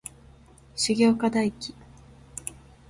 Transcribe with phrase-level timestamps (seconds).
[0.75, 1.53] 重岡大毅